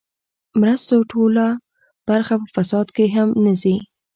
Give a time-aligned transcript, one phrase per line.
[0.59, 1.45] مرستو ټوله
[2.07, 3.75] برخه په فساد کې هم نه ځي.